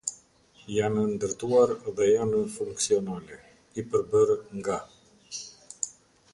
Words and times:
Janë 0.75 1.03
ndërtuar 1.09 1.73
dhe 1.99 2.07
janë 2.07 2.41
funksionale: 2.55 3.39
i 3.83 3.87
përbërë 3.93 4.39
nga. 4.57 4.83